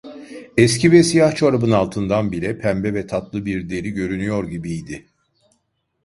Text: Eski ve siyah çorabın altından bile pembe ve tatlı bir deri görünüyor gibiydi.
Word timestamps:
Eski 0.57 0.91
ve 0.91 1.03
siyah 1.03 1.35
çorabın 1.35 1.71
altından 1.71 2.31
bile 2.31 2.59
pembe 2.59 2.93
ve 2.93 3.07
tatlı 3.07 3.45
bir 3.45 3.69
deri 3.69 3.89
görünüyor 3.91 4.43
gibiydi. 4.47 5.05